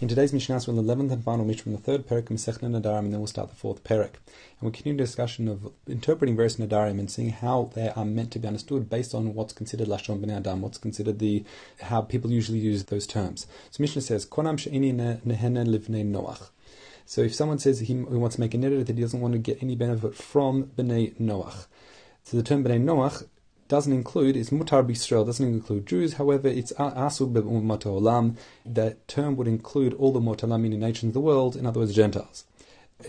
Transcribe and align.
In 0.00 0.08
today's 0.08 0.32
Mishnah, 0.32 0.62
we're 0.66 0.78
in 0.78 0.86
the 0.86 0.94
11th 0.94 1.12
and 1.12 1.22
final 1.22 1.44
Mishnah 1.44 1.62
from 1.62 1.72
the 1.72 1.78
third 1.78 2.06
Perek 2.06 2.28
Masechna 2.30 2.70
Nedarim, 2.70 3.00
and 3.00 3.12
then 3.12 3.20
we'll 3.20 3.26
start 3.26 3.50
the 3.50 3.54
fourth 3.54 3.84
Perek. 3.84 4.14
And 4.14 4.62
we'll 4.62 4.72
continue 4.72 4.96
the 4.96 5.04
discussion 5.04 5.46
of 5.46 5.74
interpreting 5.86 6.36
various 6.36 6.56
Nedarim 6.56 6.98
and 6.98 7.10
seeing 7.10 7.28
how 7.28 7.70
they 7.74 7.90
are 7.90 8.06
meant 8.06 8.30
to 8.30 8.38
be 8.38 8.48
understood 8.48 8.88
based 8.88 9.14
on 9.14 9.34
what's 9.34 9.52
considered 9.52 9.88
Lashon 9.88 10.18
B'nai 10.24 10.38
Adam, 10.38 10.62
what's 10.62 10.78
considered 10.78 11.18
the 11.18 11.44
how 11.82 12.00
people 12.00 12.30
usually 12.30 12.60
use 12.60 12.84
those 12.84 13.06
terms. 13.06 13.46
So 13.72 13.82
Mishnah 13.82 14.00
says, 14.00 14.24
Konam 14.24 14.58
she'ini 14.58 14.94
nehene 14.94 15.66
livnei 15.66 16.10
Noach. 16.10 16.48
So 17.04 17.20
if 17.20 17.34
someone 17.34 17.58
says 17.58 17.80
he, 17.80 17.94
wants 17.94 18.36
to 18.36 18.40
make 18.40 18.54
a 18.54 18.56
neder 18.56 18.78
that 18.86 18.96
he 18.96 19.02
doesn't 19.02 19.20
want 19.20 19.34
to 19.34 19.38
get 19.38 19.62
any 19.62 19.76
benefit 19.76 20.14
from 20.14 20.70
B'nai 20.78 21.14
Noach. 21.16 21.66
So 22.24 22.38
the 22.38 22.42
term 22.42 22.64
B'nai 22.64 22.82
Noach 22.82 23.26
doesn't 23.70 23.92
include, 23.92 24.36
it's 24.36 24.50
mutar 24.50 24.84
b'Yisrael, 24.84 25.24
doesn't 25.24 25.46
include 25.46 25.86
Jews, 25.86 26.14
however, 26.14 26.48
it's 26.48 26.72
asu 26.72 27.32
b'umat 27.32 27.84
olam, 27.84 28.36
that 28.66 29.06
term 29.06 29.36
would 29.36 29.46
include 29.46 29.94
all 29.94 30.12
the 30.12 30.58
meaning 30.58 30.80
nations 30.80 31.10
of 31.10 31.14
the 31.14 31.20
world, 31.20 31.54
in 31.54 31.64
other 31.64 31.78
words, 31.78 31.94
Gentiles. 31.94 32.44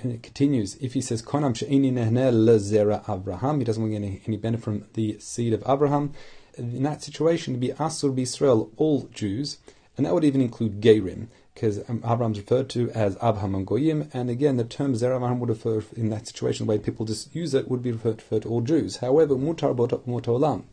And 0.02 0.14
it 0.14 0.22
continues, 0.22 0.76
if 0.76 0.94
he 0.94 1.02
says, 1.02 1.24
konam 1.24 1.56
she'ini 1.56 1.92
nehne 1.92 2.32
lezera 2.32 3.04
Abraham, 3.10 3.58
he 3.58 3.66
doesn't 3.66 3.82
want 3.82 3.96
any, 3.96 4.22
any 4.28 4.38
benefit 4.38 4.64
from 4.64 4.86
the 4.94 5.20
seed 5.20 5.52
of 5.52 5.64
Abraham, 5.68 6.14
in 6.56 6.84
that 6.84 7.02
situation, 7.02 7.54
it'd 7.54 7.60
be 7.62 7.70
asur 7.70 8.16
b'Yisrael, 8.16 8.70
all 8.78 9.10
Jews, 9.12 9.58
and 9.98 10.06
that 10.06 10.14
would 10.14 10.24
even 10.24 10.42
include 10.42 10.80
Gerim 10.80 11.28
because 11.62 11.78
Abraham 11.88 12.32
is 12.32 12.40
referred 12.40 12.70
to 12.72 12.90
as 12.90 13.16
Abraham 13.18 13.54
and 13.54 13.68
Goyim, 13.68 14.10
and 14.16 14.32
again, 14.32 14.58
the 14.58 14.64
term 14.64 14.96
Abraham 14.96 15.40
would 15.40 15.50
refer, 15.50 15.84
in 15.96 16.10
that 16.10 16.26
situation, 16.26 16.66
the 16.66 16.72
way 16.72 16.80
people 16.80 17.06
just 17.06 17.36
use 17.36 17.54
it, 17.54 17.70
would 17.70 17.84
be 17.84 17.92
referred, 17.92 18.18
referred 18.18 18.42
to 18.42 18.50
all 18.50 18.62
Jews. 18.62 18.98
However, 18.98 19.36
Mutar 19.36 19.76
Olam, 19.76 20.64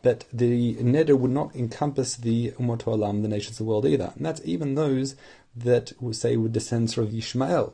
but 0.00 0.26
the 0.32 0.76
Neder 0.76 1.18
would 1.18 1.32
not 1.32 1.56
encompass 1.56 2.14
the 2.14 2.52
Umot 2.52 2.84
Olam, 2.84 3.22
the 3.22 3.28
nations 3.28 3.58
of 3.58 3.66
the 3.66 3.70
world 3.70 3.84
either. 3.84 4.12
And 4.14 4.24
that's 4.24 4.40
even 4.44 4.76
those 4.76 5.16
that 5.56 5.92
would 6.00 6.14
say 6.14 6.36
would 6.36 6.52
descend 6.52 6.94
from 6.94 7.08
Yishmael. 7.08 7.72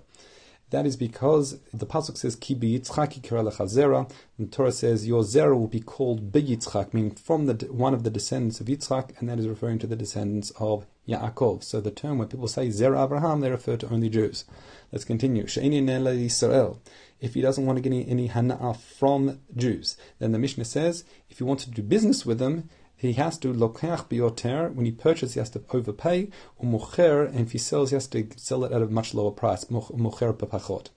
That 0.74 0.86
is 0.86 0.96
because 0.96 1.60
the 1.72 1.86
pasuk 1.86 2.16
says 2.16 2.34
Ki 2.34 2.56
Yitzchak 2.56 3.22
zera. 3.22 4.10
The 4.40 4.46
Torah 4.46 4.72
says 4.72 5.06
your 5.06 5.22
zera 5.22 5.56
will 5.56 5.68
be 5.68 5.78
called 5.78 6.32
Yitzchak, 6.32 6.92
meaning 6.92 7.12
from 7.12 7.46
the 7.46 7.54
one 7.66 7.94
of 7.94 8.02
the 8.02 8.10
descendants 8.10 8.60
of 8.60 8.66
Yitzchak, 8.66 9.20
and 9.20 9.28
that 9.28 9.38
is 9.38 9.46
referring 9.46 9.78
to 9.78 9.86
the 9.86 9.94
descendants 9.94 10.50
of 10.58 10.84
Yaakov. 11.08 11.62
So 11.62 11.80
the 11.80 11.92
term 11.92 12.18
when 12.18 12.26
people 12.26 12.48
say 12.48 12.66
Zera 12.70 13.04
Abraham, 13.04 13.38
they 13.38 13.52
refer 13.52 13.76
to 13.76 13.88
only 13.88 14.08
Jews. 14.08 14.46
Let's 14.90 15.04
continue. 15.04 15.46
She'ini 15.46 15.78
Israel. 16.26 16.82
If 17.20 17.34
he 17.34 17.40
doesn't 17.40 17.64
want 17.64 17.76
to 17.76 17.80
get 17.80 17.92
any, 17.92 18.08
any 18.08 18.28
hana'ah 18.28 18.76
from 18.76 19.38
Jews, 19.54 19.96
then 20.18 20.32
the 20.32 20.40
Mishnah 20.40 20.64
says 20.64 21.04
if 21.30 21.38
you 21.38 21.46
want 21.46 21.60
to 21.60 21.70
do 21.70 21.82
business 21.82 22.26
with 22.26 22.40
them, 22.40 22.68
he 22.96 23.14
has 23.14 23.38
to 23.38 23.52
lokach 23.52 24.08
bioter. 24.08 24.72
When 24.72 24.86
he 24.86 24.92
purchases, 24.92 25.34
he 25.34 25.40
has 25.40 25.50
to 25.50 25.62
overpay. 25.70 26.30
Umucher, 26.62 27.28
and 27.28 27.40
if 27.40 27.52
he 27.52 27.58
sells, 27.58 27.90
he 27.90 27.96
has 27.96 28.06
to 28.08 28.26
sell 28.36 28.64
it 28.64 28.72
at 28.72 28.82
a 28.82 28.86
much 28.86 29.14
lower 29.14 29.30
price. 29.30 29.64
Mucher 29.70 30.32
pepachot. 30.32 30.88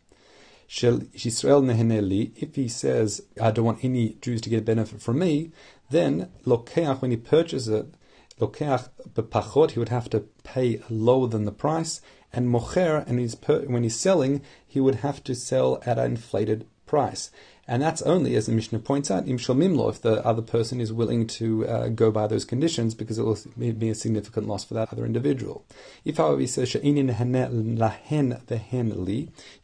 Shel 0.68 1.00
neheneli. 1.00 2.31
If 2.36 2.56
he 2.56 2.68
says, 2.68 3.23
I 3.42 3.52
don't 3.52 3.66
want 3.66 3.84
any 3.84 4.18
Jews 4.22 4.42
to 4.42 4.50
get 4.50 4.66
benefit 4.66 5.02
from 5.02 5.20
me, 5.20 5.52
then 5.90 6.31
lokeach 6.45 7.02
when 7.02 7.12
he 7.12 7.18
purchases 7.18 7.70
it, 7.70 7.94
lokeach 8.40 8.90
bepachot, 9.14 9.72
he 9.72 9.80
would 9.80 9.90
have 9.90 10.09
to 10.09 10.22
pay 10.44 10.81
lower 10.90 11.28
than 11.28 11.45
the 11.45 11.52
price, 11.52 12.02
and 12.34 12.50
mocher, 12.50 13.08
and 13.08 13.20
he's 13.20 13.36
per, 13.36 13.62
when 13.62 13.84
he's 13.84 13.95
selling, 13.95 14.42
he 14.68 14.80
would 14.81 14.95
have 14.95 15.23
to 15.23 15.34
sell 15.34 15.81
at 15.86 15.98
an 15.98 16.12
inflated 16.12 16.68
price. 16.88 17.30
And 17.69 17.81
that's 17.81 18.02
only, 18.03 18.38
as 18.38 18.45
the 18.45 18.53
Mishnah 18.53 18.80
points 18.80 19.11
out, 19.11 19.27
if 19.27 19.45
the 19.45 20.21
other 20.23 20.41
person 20.41 20.80
is 20.80 20.94
willing 20.94 21.27
to 21.27 21.67
uh, 21.67 21.88
go 21.89 22.11
by 22.11 22.25
those 22.25 22.45
conditions, 22.45 22.95
because 22.95 23.19
it 23.19 23.23
will 23.23 23.38
be 23.57 23.89
a 23.89 23.95
significant 23.95 24.47
loss 24.47 24.63
for 24.63 24.73
that 24.75 24.94
other 24.94 25.05
individual. 25.05 25.66
If, 26.05 26.16
however, 26.16 26.39
he 26.39 26.47
says, 26.47 26.73
lahen 26.73 28.39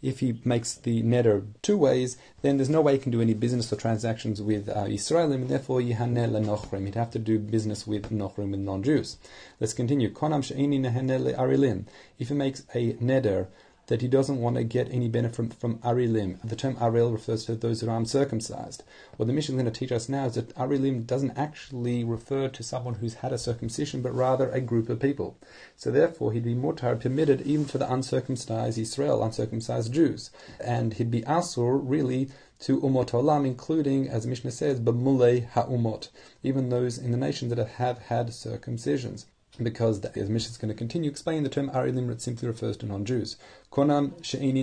if 0.02 0.20
he 0.20 0.42
makes 0.44 0.74
the 0.74 1.02
neder 1.02 1.46
two 1.62 1.78
ways, 1.78 2.18
then 2.42 2.58
there's 2.58 2.70
no 2.70 2.82
way 2.82 2.92
he 2.94 3.00
can 3.00 3.14
do 3.14 3.22
any 3.22 3.34
business 3.34 3.72
or 3.72 3.78
transactions 3.78 4.42
with 4.42 4.68
uh, 4.68 4.84
Israelim, 4.84 5.36
and 5.36 5.50
therefore. 5.50 5.80
He'd 5.80 6.96
have 6.96 7.12
to 7.12 7.20
do 7.20 7.40
business 7.40 7.88
with 7.88 8.12
nochrim, 8.12 8.52
with 8.52 8.60
non-Jews. 8.60 9.18
Let's 9.62 9.74
continue. 9.74 10.12
Konam. 10.12 11.86
If 12.20 12.28
he 12.28 12.34
makes 12.34 12.64
a 12.76 12.94
neder 12.94 13.48
that 13.88 14.02
he 14.02 14.08
doesn't 14.08 14.40
want 14.40 14.56
to 14.56 14.64
get 14.64 14.90
any 14.92 15.10
benefit 15.10 15.54
from, 15.54 15.78
Arilim. 15.80 16.38
The 16.44 16.56
term 16.56 16.76
Aril 16.76 17.12
refers 17.12 17.46
to 17.46 17.56
those 17.56 17.82
who 17.82 17.90
are 17.90 17.98
uncircumcised. 17.98 18.84
What 19.18 19.28
the 19.28 19.38
is 19.38 19.50
going 19.50 19.66
to 19.66 19.72
teach 19.72 19.92
us 19.92 20.08
now 20.08 20.26
is 20.26 20.36
that 20.36 20.56
Arilim 20.56 21.06
doesn't 21.06 21.38
actually 21.38 22.04
refer 22.04 22.48
to 22.48 22.64
someone 22.64 22.96
who's 22.96 23.16
had 23.16 23.34
a 23.34 23.38
circumcision, 23.38 24.02
but 24.02 24.16
rather 24.16 24.50
a 24.50 24.62
group 24.62 24.90
of 24.90 25.02
people. 25.02 25.38
So 25.76 25.92
therefore, 25.92 26.32
he'd 26.32 26.46
be 26.46 26.56
mutar 26.56 27.00
permitted 27.00 27.42
even 27.42 27.66
for 27.66 27.78
the 27.78 27.92
uncircumcised 27.92 28.78
Israel, 28.78 29.24
uncircumcised 29.24 29.94
Jews. 29.94 30.32
And 30.64 30.94
he'd 30.94 31.12
be 31.12 31.24
asur, 31.24 31.82
really, 31.84 32.30
to 32.62 32.80
umot 32.80 33.12
olam, 33.12 33.46
including, 33.46 34.08
as 34.08 34.24
the 34.24 34.30
Mishnah 34.30 34.52
says, 34.52 34.80
b'mulei 34.80 35.50
ha'umot, 35.50 36.08
even 36.42 36.70
those 36.70 36.98
in 36.98 37.12
the 37.12 37.18
nation 37.18 37.50
that 37.50 37.58
have 37.58 37.98
had 38.04 38.28
circumcisions 38.30 39.26
because 39.62 40.02
the, 40.02 40.10
Mishnah 40.16 40.50
is 40.52 40.58
going 40.58 40.70
to 40.70 40.78
continue 40.78 41.12
explaining 41.12 41.44
the 41.44 41.50
term 41.50 41.70
"Ari 41.74 41.92
Arilim 41.92 42.20
simply 42.20 42.48
refers 42.48 42.76
to 42.78 42.88
non-Jews. 42.88 43.38
Konam 43.72 44.14
she'ini. 44.24 44.62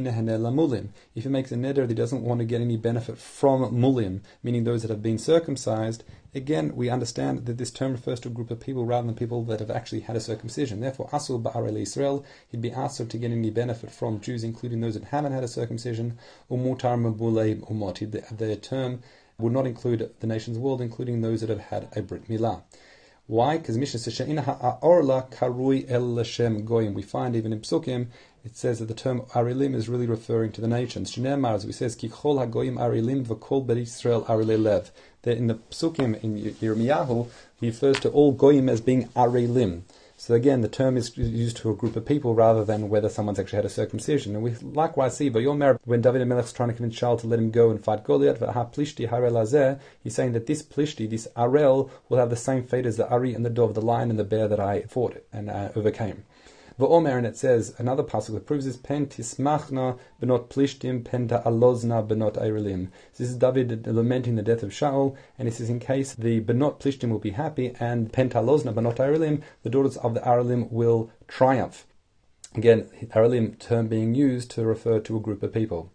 If 1.14 1.22
he 1.22 1.28
makes 1.28 1.52
a 1.52 1.54
neder 1.54 1.74
that 1.76 1.90
he 1.90 1.94
doesn't 1.94 2.24
want 2.24 2.40
to 2.40 2.44
get 2.44 2.60
any 2.60 2.76
benefit 2.76 3.16
from 3.16 3.72
mulim, 3.72 4.20
meaning 4.42 4.64
those 4.64 4.82
that 4.82 4.90
have 4.90 5.02
been 5.02 5.18
circumcised, 5.18 6.02
again 6.34 6.74
we 6.74 6.88
understand 6.88 7.46
that 7.46 7.56
this 7.56 7.70
term 7.70 7.92
refers 7.92 8.18
to 8.20 8.28
a 8.28 8.32
group 8.32 8.50
of 8.50 8.58
people 8.58 8.84
rather 8.84 9.06
than 9.06 9.14
people 9.14 9.44
that 9.44 9.60
have 9.60 9.70
actually 9.70 10.00
had 10.00 10.16
a 10.16 10.20
circumcision. 10.20 10.80
Therefore, 10.80 11.08
asul 11.12 11.40
ba'arel 11.40 11.80
Israel, 11.80 12.24
he'd 12.48 12.60
be 12.60 12.72
asked 12.72 13.08
to 13.08 13.18
get 13.18 13.30
any 13.30 13.50
benefit 13.50 13.92
from 13.92 14.20
Jews, 14.20 14.42
including 14.42 14.80
those 14.80 14.94
that 14.94 15.04
haven't 15.04 15.32
had 15.32 15.44
a 15.44 15.48
circumcision. 15.48 16.18
Umutar 16.50 16.98
mabulei 16.98 17.60
umot. 17.70 18.10
The, 18.38 18.56
term 18.56 19.02
would 19.38 19.52
not 19.52 19.68
include 19.68 20.10
the 20.18 20.26
nations 20.26 20.58
world, 20.58 20.80
including 20.80 21.20
those 21.20 21.42
that 21.42 21.50
have 21.50 21.60
had 21.60 21.88
a 21.94 22.02
brit 22.02 22.28
milah. 22.28 22.62
Why? 23.30 23.58
Because 23.58 23.78
Mishnah 23.78 24.00
says 24.00 24.14
She'ina 24.14 24.42
ha'orla 24.42 25.30
karui 25.30 25.88
el 25.88 26.02
Lashem 26.02 26.64
goyim. 26.64 26.94
We 26.94 27.02
find 27.02 27.36
even 27.36 27.52
in 27.52 27.60
Psukim 27.60 28.08
it 28.44 28.56
says 28.56 28.80
that 28.80 28.86
the 28.86 28.94
term 28.94 29.20
arilim 29.34 29.72
is 29.72 29.88
really 29.88 30.08
referring 30.08 30.50
to 30.50 30.60
the 30.60 30.66
nations. 30.66 31.14
Shneemar, 31.14 31.54
as 31.54 31.64
we 31.64 31.70
says, 31.70 31.94
kichol 31.94 32.44
hagoyim 32.44 32.74
arilim 32.74 33.24
v'kol 33.24 33.64
bet 33.64 33.76
Israel 33.76 34.24
arile 34.24 34.60
lev. 34.60 34.90
That 35.22 35.36
in 35.36 35.46
the 35.46 35.54
Psukim 35.54 36.20
in 36.24 36.38
Yirmiyahu, 36.38 37.28
he 37.60 37.68
refers 37.68 38.00
to 38.00 38.08
all 38.08 38.32
goyim 38.32 38.68
as 38.68 38.80
being 38.80 39.06
arilim. 39.10 39.82
So 40.20 40.34
again, 40.34 40.60
the 40.60 40.68
term 40.68 40.98
is 40.98 41.16
used 41.16 41.56
to 41.56 41.70
a 41.70 41.74
group 41.74 41.96
of 41.96 42.04
people 42.04 42.34
rather 42.34 42.62
than 42.62 42.90
whether 42.90 43.08
someone's 43.08 43.38
actually 43.38 43.56
had 43.56 43.64
a 43.64 43.70
circumcision. 43.70 44.34
And 44.34 44.44
we 44.44 44.54
likewise 44.56 45.16
see, 45.16 45.30
but 45.30 45.42
when 45.86 46.02
David 46.02 46.30
is 46.30 46.52
trying 46.52 46.68
to 46.68 46.74
convince 46.74 47.00
Shaul 47.00 47.18
to 47.20 47.26
let 47.26 47.38
him 47.38 47.50
go 47.50 47.70
and 47.70 47.82
fight 47.82 48.04
Goliath, 48.04 48.38
he's 48.38 50.14
saying 50.14 50.32
that 50.32 50.46
this 50.46 50.62
plishti, 50.62 51.08
this 51.08 51.26
arel, 51.34 51.88
will 52.10 52.18
have 52.18 52.28
the 52.28 52.36
same 52.36 52.64
fate 52.64 52.84
as 52.84 52.98
the 52.98 53.08
ari 53.08 53.32
and 53.32 53.46
the 53.46 53.50
dove, 53.50 53.72
the 53.72 53.80
lion 53.80 54.10
and 54.10 54.18
the 54.18 54.24
bear 54.24 54.46
that 54.46 54.60
I 54.60 54.82
fought 54.82 55.24
and 55.32 55.48
uh, 55.48 55.70
overcame. 55.74 56.24
V'omer, 56.78 57.16
and 57.16 57.26
it 57.26 57.36
says 57.36 57.74
another 57.78 58.02
passage 58.02 58.34
that 58.34 58.46
proves 58.46 58.64
this: 58.64 58.76
Pen 58.76 59.06
tismachna 59.06 59.98
benot 60.22 60.48
plishtim, 60.48 61.04
pen 61.04 61.28
alozna 61.28 62.06
benot 62.06 62.40
arilim. 62.40 62.88
This 63.16 63.30
is 63.30 63.36
David 63.36 63.86
lamenting 63.86 64.36
the 64.36 64.42
death 64.42 64.62
of 64.62 64.70
Shaul, 64.70 65.16
and 65.38 65.48
he 65.48 65.52
says, 65.52 65.68
in 65.68 65.80
case 65.80 66.14
the 66.14 66.40
benot 66.40 66.80
plishtim 66.80 67.10
will 67.10 67.18
be 67.18 67.30
happy, 67.30 67.74
and 67.80 68.12
pen 68.12 68.30
alozna 68.30 68.72
benot 68.72 68.96
arilim, 68.96 69.42
the 69.62 69.70
daughters 69.70 69.96
of 69.98 70.14
the 70.14 70.20
arilim 70.20 70.70
will 70.70 71.10
triumph. 71.28 71.86
Again, 72.54 72.88
arilim 73.14 73.58
term 73.58 73.88
being 73.88 74.14
used 74.14 74.50
to 74.52 74.64
refer 74.64 75.00
to 75.00 75.16
a 75.16 75.20
group 75.20 75.42
of 75.42 75.52
people. 75.52 75.92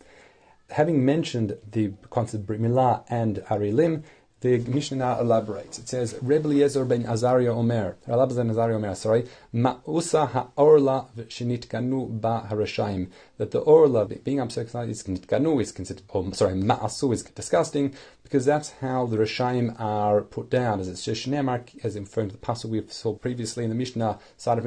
Having 0.71 1.05
mentioned 1.05 1.57
the 1.69 1.93
concept 2.09 2.41
of 2.41 2.47
Brit 2.47 2.61
Milah 2.61 3.03
and 3.07 3.37
Arilim, 3.49 4.03
the 4.45 4.59
Mishnah 4.59 5.17
elaborates. 5.19 5.79
It 5.79 5.89
says, 5.89 6.15
Rebbe 6.21 6.47
Eliezer 6.47 6.85
ben 6.85 7.03
Azaria 7.05 7.49
Omer, 7.49 7.97
Rabbi 8.05 8.35
ben 8.35 8.49
Azaria 8.49 8.75
Omer, 8.75 8.93
sorry, 8.93 9.27
Ma'usa 9.53 10.29
ha'orla 10.29 11.07
v'shinitkanu 11.17 12.21
ba 12.21 12.47
harashaim, 12.49 13.09
that 13.37 13.49
the 13.49 13.59
orla, 13.59 14.05
being 14.05 14.39
uncircumcised, 14.39 14.91
is 14.91 15.03
nitkanu, 15.03 15.59
is 15.59 15.71
considered, 15.71 16.03
or 16.09 16.31
sorry, 16.33 16.53
ma'asu 16.53 17.11
is 17.13 17.23
disgusting, 17.23 17.95
because 18.21 18.45
that's 18.45 18.71
how 18.81 19.05
the 19.07 19.17
Rashaim 19.17 19.79
are 19.79 20.21
put 20.21 20.49
down, 20.49 20.79
as 20.79 20.87
it's 20.87 21.05
Sheshnemar, 21.05 21.63
as 21.83 21.95
in 21.95 22.03
referring 22.03 22.29
to 22.29 22.33
the 22.33 22.39
passage 22.39 22.69
we 22.69 22.83
saw 22.87 23.13
previously 23.13 23.63
in 23.63 23.69
the 23.69 23.75
Mishnah, 23.75 24.19
side 24.37 24.59
of 24.59 24.65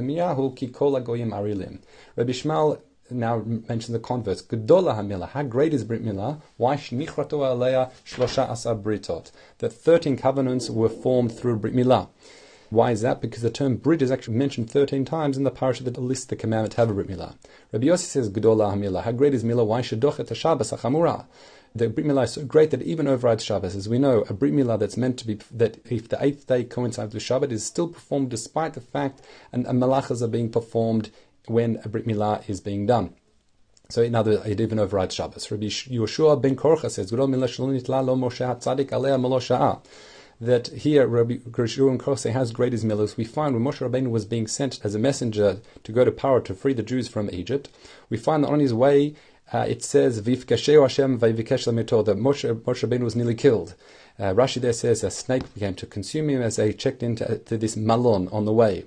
ki 0.57 0.69
kol 0.69 0.99
goyim 1.01 1.31
arilim. 1.31 1.81
Rabbi 2.17 2.33
Shmuel 2.33 2.81
now 3.11 3.43
mention 3.69 3.93
the 3.93 3.99
converts. 3.99 4.43
Gedola 4.43 4.97
Hamila. 4.97 5.29
How 5.31 5.43
great 5.43 5.75
is 5.75 5.85
Brit 5.85 6.05
Milah? 6.05 6.41
Why 6.57 6.77
Shnichrato 6.77 7.41
Aleya 7.41 7.91
Shlosha 8.05 8.49
Asa 8.49 8.75
Britot? 8.75 9.31
That 9.59 9.73
13 9.73 10.17
covenants 10.17 10.71
were 10.71 10.89
formed 10.89 11.33
through 11.33 11.57
Brit 11.57 11.75
Milah. 11.75 12.09
Why 12.71 12.91
is 12.91 13.01
that? 13.01 13.23
Because 13.23 13.43
the 13.43 13.51
term 13.51 13.77
Brit 13.77 14.03
is 14.03 14.11
actually 14.11 14.37
mentioned 14.37 14.71
13 14.71 15.05
times 15.05 15.39
in 15.39 15.45
the 15.45 15.51
parasha 15.51 15.85
that 15.85 15.97
lists 15.97 16.27
the 16.27 16.37
commandment 16.37 16.73
to 16.73 16.83
have 16.83 16.91
a 16.91 16.95
Brit 16.95 17.09
Milah. 17.09 17.35
Rabbi 17.73 17.87
Yossi 17.87 18.05
says, 18.05 18.29
Gedola 18.29 18.75
Hamila. 18.75 19.05
How 19.05 19.13
great 19.13 19.33
is 19.33 19.43
Milah? 19.43 19.67
Why 19.67 19.81
Shadochet 19.81 20.35
Shabbos 20.37 20.71
Achamura? 20.71 21.25
The 21.75 21.89
Brit 21.89 22.07
Milah 22.07 22.25
is 22.25 22.33
so 22.33 22.45
great 22.45 22.71
that 22.71 22.83
even 22.83 23.07
overrides 23.07 23.45
Shabbos. 23.45 23.77
As 23.77 23.89
we 23.89 23.99
know, 23.99 24.25
a 24.29 24.35
Brit 24.35 24.53
Milah 24.53 24.79
that's 24.79 24.97
meant 24.97 25.19
to 25.19 25.27
be, 25.27 25.39
that 25.51 25.79
if 25.91 26.09
the 26.09 26.23
eighth 26.23 26.47
day 26.47 26.65
coincides 26.65 27.15
with 27.15 27.23
Shabbat, 27.23 27.53
is 27.53 27.65
still 27.65 27.89
performed 27.89 28.31
despite 28.31 28.75
the 28.75 28.81
fact 28.81 29.23
and, 29.53 29.67
and 29.67 29.81
malachas 29.81 30.21
are 30.21 30.29
being 30.29 30.51
performed 30.51 31.11
when 31.51 31.81
a 31.85 31.89
Brit 31.89 32.07
Milah 32.07 32.49
is 32.49 32.61
being 32.61 32.87
done. 32.87 33.15
So 33.91 34.03
in 34.03 34.15
other 34.15 34.33
words, 34.33 34.47
it 34.47 34.61
even 34.61 34.79
overrides 34.79 35.15
Shabbos. 35.15 35.51
Rabbi 35.51 35.67
Yoshua 35.67 36.41
ben 36.41 36.57
Korcha 36.57 36.91
says, 36.91 37.11
that 40.41 40.69
here 40.69 41.07
Rabbi 41.07 41.37
Gershur 41.51 41.91
and 41.91 41.99
Kose 41.99 42.31
has 42.33 42.53
great 42.53 42.73
as 42.73 42.85
milos. 42.85 43.17
We 43.17 43.25
find 43.25 43.55
when 43.55 43.65
Moshe 43.65 43.89
Rabbeinu 43.89 44.11
was 44.11 44.25
being 44.25 44.47
sent 44.47 44.79
as 44.85 44.95
a 44.95 44.99
messenger 44.99 45.61
to 45.83 45.93
go 45.93 46.05
to 46.05 46.13
Pharaoh 46.13 46.41
to 46.41 46.55
free 46.55 46.75
the 46.75 46.83
Jews 46.83 47.09
from 47.09 47.29
Egypt, 47.31 47.69
we 48.09 48.17
find 48.17 48.45
that 48.45 48.51
on 48.51 48.61
his 48.61 48.73
way 48.73 49.15
uh, 49.53 49.65
it 49.69 49.83
says 49.83 50.21
Vivkasheu 50.21 50.83
Hashem 50.83 51.19
Vayvikesh 51.19 51.65
that 51.65 52.19
Moshe, 52.19 52.61
Moshe 52.61 52.89
Rabbeinu 52.89 53.03
was 53.03 53.17
nearly 53.17 53.35
killed. 53.35 53.75
Uh, 54.19 54.35
Rashi 54.35 54.61
there 54.61 54.73
says 54.73 55.03
a 55.03 55.11
snake 55.11 55.53
began 55.55 55.75
to 55.75 55.87
consume 55.87 56.29
him 56.29 56.43
as 56.43 56.57
they 56.57 56.73
checked 56.73 57.03
into 57.03 57.25
this 57.47 57.77
malon 57.77 58.29
on 58.29 58.45
the 58.45 58.53
way. 58.53 58.85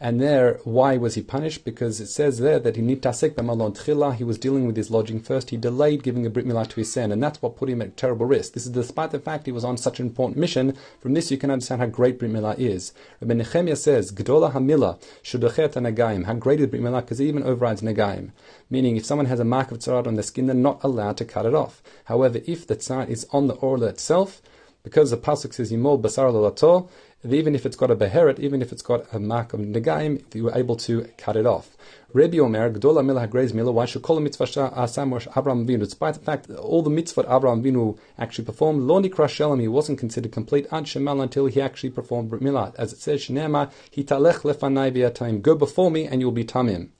And 0.00 0.20
there, 0.20 0.60
why 0.62 0.96
was 0.96 1.16
he 1.16 1.22
punished? 1.22 1.64
Because 1.64 2.00
it 2.00 2.06
says 2.06 2.38
there 2.38 2.60
that 2.60 2.76
he 2.76 2.82
nitasek 2.82 3.34
b'malon 3.34 3.76
tchila, 3.76 4.14
he 4.14 4.22
was 4.22 4.38
dealing 4.38 4.64
with 4.64 4.76
his 4.76 4.92
lodging 4.92 5.18
first. 5.18 5.50
He 5.50 5.56
delayed 5.56 6.04
giving 6.04 6.24
a 6.24 6.30
brit 6.30 6.46
milah 6.46 6.68
to 6.68 6.76
his 6.76 6.92
son, 6.92 7.10
and 7.10 7.20
that's 7.20 7.42
what 7.42 7.56
put 7.56 7.68
him 7.68 7.82
at 7.82 7.96
terrible 7.96 8.24
risk. 8.24 8.52
This 8.52 8.64
is 8.64 8.70
despite 8.70 9.10
the 9.10 9.18
fact 9.18 9.46
he 9.46 9.52
was 9.52 9.64
on 9.64 9.76
such 9.76 9.98
an 9.98 10.06
important 10.06 10.38
mission. 10.38 10.76
From 11.00 11.14
this, 11.14 11.32
you 11.32 11.36
can 11.36 11.50
understand 11.50 11.80
how 11.80 11.88
great 11.88 12.16
brit 12.16 12.30
milah 12.30 12.56
is. 12.56 12.92
Rabbi 13.20 13.34
Nehemiah 13.34 13.74
says, 13.74 14.12
"Gdola 14.12 14.52
hamila 14.52 15.00
shudachet 15.24 15.72
nagaim." 15.72 16.26
How 16.26 16.34
great 16.34 16.60
is 16.60 16.68
brit 16.68 16.80
milah? 16.80 17.00
Because 17.00 17.18
it 17.18 17.24
even 17.24 17.42
overrides 17.42 17.82
nagaim. 17.82 18.30
Meaning, 18.70 18.96
if 18.96 19.04
someone 19.04 19.26
has 19.26 19.40
a 19.40 19.44
mark 19.44 19.72
of 19.72 19.78
tzarad 19.78 20.06
on 20.06 20.14
their 20.14 20.22
skin, 20.22 20.46
they're 20.46 20.54
not 20.54 20.78
allowed 20.84 21.16
to 21.16 21.24
cut 21.24 21.44
it 21.44 21.56
off. 21.56 21.82
However, 22.04 22.40
if 22.46 22.68
the 22.68 22.76
tzar 22.76 23.04
is 23.08 23.26
on 23.32 23.48
the 23.48 23.54
orla 23.54 23.86
itself, 23.88 24.40
because 24.82 25.10
the 25.10 25.16
pasuk 25.16 25.54
says 25.54 25.70
"Yimol 25.72 26.00
basar 26.00 26.32
lalato," 26.32 26.88
even 27.28 27.54
if 27.54 27.66
it's 27.66 27.76
got 27.76 27.90
a 27.90 27.96
beheret, 27.96 28.38
even 28.38 28.62
if 28.62 28.72
it's 28.72 28.82
got 28.82 29.04
a 29.12 29.18
mark 29.18 29.52
of 29.52 29.60
negaim, 29.60 30.22
you 30.34 30.44
were 30.44 30.54
able 30.54 30.76
to 30.76 31.08
cut 31.18 31.36
it 31.36 31.46
off. 31.46 31.76
Rebbe 32.12 32.38
Omer, 32.38 32.70
Gdola 32.70 33.04
Mila 33.04 33.26
Hagrez 33.26 33.52
Mila, 33.52 33.72
why 33.72 33.84
should 33.84 34.02
call 34.02 34.16
a 34.16 34.20
mitzvah 34.20 34.44
Asam 34.46 35.14
Abraham 35.36 35.66
Vinu? 35.66 35.80
Despite 35.80 36.14
the 36.14 36.20
fact 36.20 36.46
that 36.46 36.58
all 36.58 36.82
the 36.82 36.90
mitzvah 36.90 37.26
Abraham 37.28 37.62
Vinu 37.62 37.98
actually 38.18 38.44
performed, 38.44 38.82
Loni 38.82 39.10
Krashelam, 39.10 39.60
he 39.60 39.68
wasn't 39.68 39.98
considered 39.98 40.32
complete 40.32 40.66
Ad 40.70 40.84
Shemal 40.84 41.22
until 41.22 41.46
he 41.46 41.60
actually 41.60 41.90
performed 41.90 42.30
Brit 42.30 42.40
Milah. 42.40 42.74
As 42.76 42.92
it 42.92 43.00
says, 43.00 43.22
Shinema, 43.22 43.70
Hitalech 43.92 44.42
Lefanai 44.42 44.92
V'yatayim, 44.92 45.42
go 45.42 45.54
before 45.54 45.90
me 45.90 46.06
and 46.06 46.20
you'll 46.20 46.30
be 46.30 46.44
Tamim. 46.44 46.90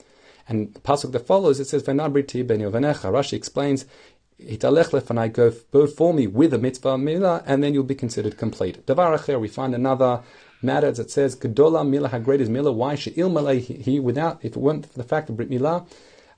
And 0.47 0.73
the 0.73 0.79
pasuk 0.79 1.11
that 1.11 1.27
follows, 1.27 1.59
it 1.59 1.65
says, 1.65 1.83
Venabriti 1.83 2.45
ben. 2.45 2.59
Rashi 2.59 3.33
explains, 3.33 3.85
Hitalech 4.41 4.91
lefanai, 4.91 5.33
go 5.33 5.51
before 5.71 6.13
me 6.13 6.25
with 6.25 6.53
a 6.53 6.57
mitzvah 6.57 6.95
milah, 6.95 7.43
and 7.45 7.61
then 7.61 7.73
you'll 7.73 7.83
be 7.83 7.95
considered 7.95 8.37
complete. 8.37 8.85
Davar 8.85 9.39
we 9.39 9.49
find 9.49 9.75
another 9.75 10.21
matter 10.61 10.91
that 10.91 11.11
says, 11.11 11.35
Gedola 11.35 11.85
milah, 11.85 12.09
how 12.09 12.19
great 12.19 12.39
is 12.39 12.49
milah, 12.49 12.73
why 12.73 12.95
she'il 12.95 13.45
he, 13.57 13.99
without, 13.99 14.39
if 14.43 14.55
it 14.55 14.59
weren't 14.59 14.85
for 14.85 14.97
the 14.97 15.03
fact 15.03 15.29
of 15.29 15.35
Brit 15.35 15.49
Milah, 15.49 15.85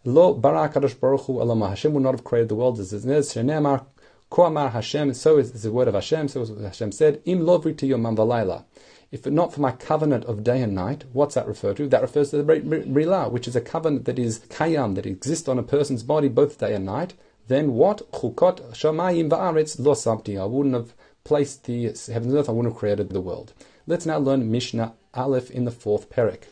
lo 0.03 0.33
bara 0.33 0.68
kadosh 0.69 1.00
baruch 1.00 1.21
hu 1.21 1.33
alama, 1.42 1.69
Hashem 1.69 1.94
would 1.94 2.03
not 2.03 2.15
have 2.15 2.24
created 2.24 2.50
the 2.50 2.56
world 2.56 2.80
as 2.80 2.92
it 2.92 3.06
is, 3.06 3.33
shenemar, 3.33 3.86
ko 4.31 4.44
amar 4.45 4.69
Hashem, 4.69 5.13
so 5.13 5.38
is, 5.38 5.51
is 5.51 5.63
the 5.63 5.71
word 5.71 5.88
of 5.88 5.94
Hashem, 5.94 6.27
so 6.27 6.42
is 6.42 6.51
what 6.51 6.62
Hashem 6.62 6.92
said, 6.92 7.21
im 7.25 7.42
lovri 7.42 7.77
to 7.77 7.86
your 7.86 8.00
mamvalayla. 8.00 8.65
If 9.12 9.27
not 9.27 9.53
for 9.53 9.59
my 9.62 9.74
covenant 9.74 10.25
of 10.25 10.44
day 10.44 10.62
and 10.62 10.74
night, 10.74 11.03
what's 11.12 11.36
that 11.36 11.45
refer 11.45 11.74
to? 11.74 11.88
That 11.88 12.01
refers 12.01 12.30
to 12.30 12.38
the 12.38 12.44
Brit 12.44 12.65
Milah, 12.65 13.30
which 13.30 13.48
is 13.48 13.57
a 13.57 13.62
covenant 13.62 14.06
that 14.06 14.18
is 14.18 14.39
kayam, 14.50 14.95
that 14.95 15.06
exists 15.06 15.50
on 15.50 15.59
a 15.59 15.63
person's 15.63 16.01
body 16.01 16.30
both 16.30 16.57
day 16.57 16.74
and 16.74 16.86
night, 16.86 17.13
then 17.47 17.73
what? 17.73 18.11
Chukot 18.11 18.73
shamayim 18.73 19.29
va'aretz 19.29 19.79
lo 19.79 19.93
sabti. 19.93 20.39
I 20.39 20.45
wouldn't 20.45 20.75
have 20.75 20.93
placed 21.23 21.65
the 21.65 21.83
heavens 21.83 22.33
and 22.33 22.35
earth, 22.35 22.49
I 22.49 22.51
wouldn't 22.51 22.73
have 22.73 22.79
created 22.79 23.09
the 23.09 23.21
world. 23.21 23.53
Let's 23.88 24.05
now 24.05 24.17
learn 24.17 24.51
Mishnah 24.51 24.93
Aleph 25.13 25.51
in 25.51 25.65
the 25.65 25.71
fourth 25.71 26.09
Perek. 26.09 26.43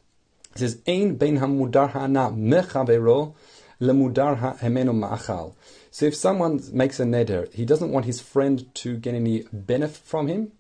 It 0.56 0.58
says, 0.58 0.82
Ein 0.88 1.16
ben 1.16 1.40
hamudar 1.40 1.92
hana 1.92 2.32
mechavero 2.32 3.34
lemudar 3.80 4.38
ha'emenu 4.38 4.94
ma'achal. 4.94 5.54
So 5.92 6.06
if 6.06 6.16
someone 6.16 6.62
makes 6.72 7.00
a 7.00 7.04
neder, 7.04 7.52
he 7.54 7.66
doesn't 7.66 7.92
want 7.92 8.06
his 8.06 8.20
friend 8.20 8.74
to 8.76 8.98
get 8.98 9.16
any 9.16 9.46
benefit 9.54 10.04
from 10.04 10.28
him, 10.28 10.52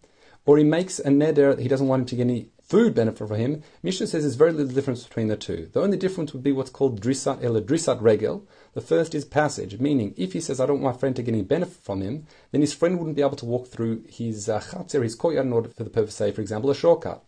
or 0.46 0.58
he 0.58 0.64
makes 0.64 1.00
a 1.00 1.10
neder, 1.10 1.60
he 1.60 1.68
doesn't 1.68 1.88
want 1.88 2.02
him 2.02 2.06
to 2.08 2.16
get 2.16 2.24
any 2.24 2.50
food 2.69 2.94
benefit 2.94 3.27
for 3.27 3.36
him, 3.36 3.63
Mishnah 3.81 4.06
says 4.06 4.21
there's 4.24 4.36
very 4.36 4.51
little 4.51 4.71
difference 4.71 5.04
between 5.04 5.27
the 5.27 5.36
two. 5.36 5.69
The 5.74 5.81
only 5.81 5.98
difference 5.98 6.33
would 6.33 6.44
be 6.44 6.51
what's 6.51 6.69
called 6.69 7.01
drisat 7.01 7.44
el 7.44 7.60
drisat 7.62 8.00
regel. 8.00 8.48
The 8.74 8.81
first 8.81 9.16
is 9.16 9.25
passage, 9.25 9.80
meaning 9.80 10.13
if 10.18 10.33
he 10.33 10.39
says, 10.39 10.60
I 10.60 10.68
don't 10.68 10.81
want 10.81 10.95
my 10.95 11.00
friend 11.00 11.16
to 11.16 11.24
get 11.24 11.33
any 11.33 11.42
benefit 11.42 11.81
from 11.81 12.01
him, 12.01 12.27
then 12.51 12.62
his 12.62 12.75
friend 12.75 13.00
wouldn't 13.00 13.16
be 13.16 13.24
able 13.24 13.38
to 13.38 13.45
walk 13.45 13.68
through 13.69 14.04
his 14.07 14.48
uh, 14.48 14.62
his 14.92 15.16
courtyard, 15.16 15.48
in 15.48 15.54
order 15.54 15.69
for 15.69 15.83
the 15.83 15.89
purpose, 15.89 16.13
say, 16.13 16.31
for 16.31 16.42
example, 16.42 16.69
a 16.69 16.75
shortcut. 16.75 17.24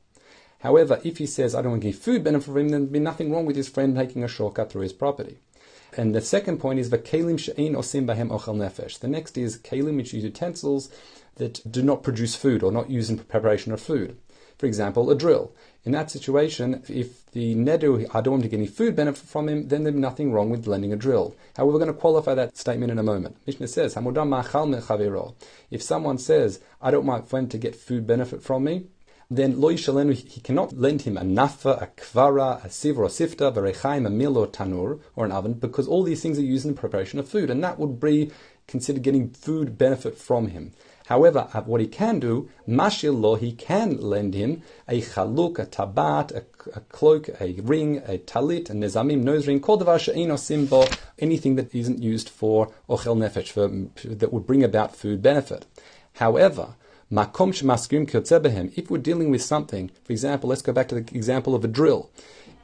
However, 0.60 1.02
if 1.04 1.18
he 1.18 1.26
says, 1.26 1.56
I 1.56 1.64
don't 1.64 1.72
want 1.72 1.82
to 1.82 1.88
give 1.88 1.98
food 1.98 2.24
benefit 2.24 2.46
from 2.46 2.58
him, 2.58 2.70
then 2.70 2.82
there'd 2.82 2.92
be 2.92 3.00
nothing 3.00 3.32
wrong 3.32 3.48
with 3.48 3.56
his 3.56 3.68
friend 3.68 3.96
taking 3.96 4.24
a 4.24 4.28
shortcut 4.28 4.72
through 4.72 4.84
his 4.84 4.94
property. 4.94 5.40
And 5.98 6.14
the 6.14 6.22
second 6.22 6.60
point 6.60 6.78
is 6.78 6.92
the 6.92 7.00
kalim 7.00 7.40
she'ein 7.40 7.74
osim 7.74 8.06
bahem 8.06 8.30
ochel 8.30 8.56
nefesh. 8.58 9.00
The 9.00 9.08
next 9.08 9.40
is 9.40 9.58
kalim, 9.58 9.98
which 9.98 10.14
use 10.14 10.24
utensils 10.24 10.92
that 11.38 11.60
do 11.70 11.82
not 11.82 12.04
produce 12.04 12.36
food 12.36 12.62
or 12.62 12.72
not 12.72 12.92
used 12.92 13.10
in 13.10 13.18
preparation 13.18 13.72
of 13.72 13.82
food. 13.82 14.18
For 14.62 14.68
example, 14.68 15.10
a 15.10 15.16
drill. 15.16 15.56
In 15.86 15.92
that 15.94 16.12
situation, 16.12 16.84
if 16.88 17.32
the 17.32 17.56
nedu, 17.56 18.08
I 18.14 18.22
don't 18.22 18.34
want 18.34 18.44
to 18.44 18.50
get 18.50 18.58
any 18.58 18.68
food 18.68 18.96
benefit 18.96 19.28
from 19.28 19.50
him, 19.50 19.70
then 19.70 19.82
there's 19.82 19.96
nothing 19.96 20.32
wrong 20.32 20.52
with 20.52 20.68
lending 20.68 20.94
a 20.94 20.96
drill. 20.96 21.36
However, 21.58 21.72
we're 21.72 21.80
going 21.80 21.92
to 21.92 22.00
qualify 22.00 22.36
that 22.36 22.56
statement 22.56 22.92
in 22.92 23.00
a 23.00 23.04
moment. 23.04 23.38
Mishnah 23.48 23.68
says, 23.68 23.98
If 25.72 25.82
someone 25.82 26.18
says, 26.20 26.60
I 26.80 26.92
don't 26.92 27.08
want 27.08 27.24
my 27.24 27.28
friend 27.28 27.50
to 27.50 27.58
get 27.58 27.76
food 27.76 28.06
benefit 28.06 28.44
from 28.44 28.66
me, 28.66 28.84
then 29.32 29.60
lo 29.60 29.74
yishalenu, 29.74 30.14
he 30.14 30.42
cannot 30.42 30.74
lend 30.74 31.02
him 31.02 31.18
a 31.18 31.22
nafa, 31.22 31.82
a 31.82 31.88
kvara, 31.88 32.64
a 32.64 32.68
siv 32.68 32.98
or 32.98 33.06
a 33.06 33.08
sifta, 33.08 34.06
a 34.06 34.10
mill 34.12 34.38
or 34.38 34.46
tanur, 34.46 35.00
or 35.16 35.26
an 35.26 35.32
oven, 35.32 35.54
because 35.54 35.88
all 35.88 36.04
these 36.04 36.22
things 36.22 36.38
are 36.38 36.44
used 36.44 36.66
in 36.66 36.76
the 36.76 36.80
preparation 36.80 37.18
of 37.18 37.28
food, 37.28 37.50
and 37.50 37.64
that 37.64 37.80
would 37.80 38.00
be 38.00 38.30
considered 38.68 39.02
getting 39.02 39.32
food 39.32 39.76
benefit 39.80 40.20
from 40.20 40.50
him. 40.50 40.72
However, 41.12 41.50
uh, 41.54 41.62
what 41.64 41.82
he 41.82 41.88
can 41.88 42.22
do, 42.22 42.48
mashil 42.66 43.20
lo, 43.20 43.36
he 43.36 43.52
can 43.52 43.98
lend 43.98 44.34
him 44.34 44.62
a 44.88 45.02
chaluk, 45.02 45.60
a 45.60 45.66
tabat, 45.66 46.32
a, 46.32 46.46
a, 46.74 46.80
cloak, 46.80 47.28
a 47.42 47.60
ring, 47.64 47.98
a 47.98 48.18
talit, 48.18 48.70
a 48.70 48.74
nezamim, 48.74 49.22
nose 49.22 49.46
ring, 49.46 49.60
kol 49.60 49.78
davar 49.78 50.00
she'ino 50.00 50.38
symbol, 50.38 50.88
anything 51.20 51.58
that 51.58 51.76
isn't 51.76 52.02
used 52.02 52.30
for 52.30 52.72
ochel 52.88 53.18
nefesh, 53.18 53.50
for, 53.50 53.68
that 54.08 54.32
would 54.32 54.48
bring 54.48 54.64
about 54.64 54.96
food 54.96 55.22
benefit. 55.22 55.66
However, 56.14 56.76
makom 57.12 57.52
shemaskrim 57.52 58.78
if 58.78 58.90
we're 58.90 58.98
dealing 58.98 59.32
with 59.32 59.42
something, 59.42 59.92
for 60.06 60.14
example, 60.14 60.50
let's 60.50 60.62
go 60.62 60.72
back 60.72 60.88
to 60.88 60.96
the 60.96 61.14
example 61.14 61.54
of 61.54 61.66
a 61.66 61.68
drill. 61.68 62.10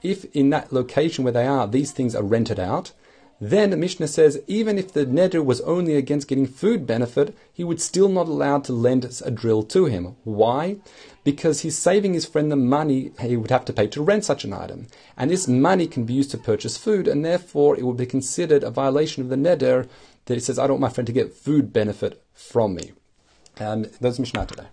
If 0.01 0.23
in 0.33 0.51
that 0.51 0.71
location 0.71 1.25
where 1.25 1.33
they 1.33 1.47
are, 1.47 1.67
these 1.67 1.91
things 1.91 2.15
are 2.15 2.23
rented 2.23 2.61
out, 2.61 2.93
then 3.39 3.69
the 3.69 3.77
Mishnah 3.77 4.07
says 4.07 4.41
even 4.47 4.77
if 4.77 4.91
the 4.91 5.05
neder 5.05 5.45
was 5.45 5.61
only 5.61 5.95
against 5.95 6.27
getting 6.27 6.47
food 6.47 6.87
benefit, 6.87 7.37
he 7.53 7.63
would 7.63 7.79
still 7.79 8.09
not 8.09 8.27
allowed 8.27 8.63
to 8.65 8.73
lend 8.73 9.05
a 9.23 9.31
drill 9.31 9.61
to 9.63 9.85
him. 9.85 10.15
Why? 10.23 10.77
Because 11.23 11.61
he's 11.61 11.77
saving 11.77 12.13
his 12.13 12.25
friend 12.25 12.51
the 12.51 12.55
money 12.55 13.11
he 13.19 13.37
would 13.37 13.51
have 13.51 13.65
to 13.65 13.73
pay 13.73 13.87
to 13.87 14.01
rent 14.01 14.25
such 14.25 14.43
an 14.43 14.53
item. 14.53 14.87
And 15.15 15.29
this 15.29 15.47
money 15.47 15.87
can 15.87 16.05
be 16.05 16.13
used 16.13 16.31
to 16.31 16.37
purchase 16.37 16.77
food, 16.77 17.07
and 17.07 17.23
therefore 17.23 17.77
it 17.77 17.85
would 17.85 17.97
be 17.97 18.05
considered 18.05 18.63
a 18.63 18.71
violation 18.71 19.21
of 19.21 19.29
the 19.29 19.35
neder 19.35 19.87
that 20.25 20.33
he 20.33 20.39
says, 20.39 20.57
I 20.57 20.63
don't 20.63 20.79
want 20.79 20.91
my 20.91 20.95
friend 20.95 21.07
to 21.07 21.13
get 21.13 21.33
food 21.33 21.71
benefit 21.71 22.23
from 22.33 22.75
me. 22.75 22.93
Um, 23.59 23.85
that's 24.01 24.19
Mishnah 24.19 24.45
today. 24.45 24.67